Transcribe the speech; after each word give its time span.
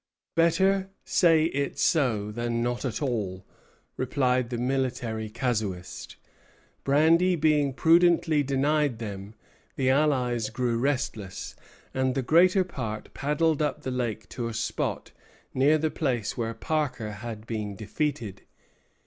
"Better 0.33 0.89
say 1.05 1.43
it 1.45 1.77
so 1.77 2.31
than 2.31 2.63
not 2.63 2.83
at 2.85 3.03
all," 3.03 3.45
replied 3.97 4.49
the 4.49 4.57
military 4.57 5.29
casuist. 5.29 6.15
Brandy 6.83 7.35
being 7.35 7.71
prudently 7.71 8.41
denied 8.41 8.97
them, 8.97 9.35
the 9.75 9.91
allies 9.91 10.49
grew 10.49 10.79
restless; 10.79 11.55
and 11.93 12.15
the 12.15 12.23
greater 12.23 12.63
part 12.63 13.13
paddled 13.13 13.61
up 13.61 13.83
the 13.83 13.91
lake 13.91 14.27
to 14.29 14.47
a 14.47 14.55
spot 14.55 15.11
near 15.53 15.77
the 15.77 15.91
place 15.91 16.35
where 16.35 16.55
Parker 16.55 17.11
had 17.11 17.45
been 17.45 17.75
defeated. 17.75 18.41